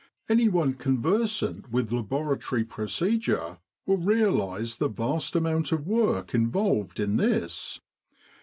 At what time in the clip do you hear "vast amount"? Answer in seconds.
4.89-5.71